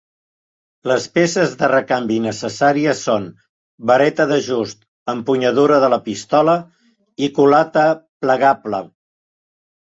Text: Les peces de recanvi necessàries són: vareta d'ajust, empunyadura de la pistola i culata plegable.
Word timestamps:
Les 0.91 1.03
peces 1.17 1.51
de 1.59 1.67
recanvi 1.71 2.17
necessàries 2.23 3.03
són: 3.09 3.27
vareta 3.93 4.27
d'ajust, 4.33 4.83
empunyadura 5.15 5.79
de 5.87 5.93
la 5.97 6.03
pistola 6.09 6.59
i 7.29 7.33
culata 7.39 7.89
plegable. 8.27 8.85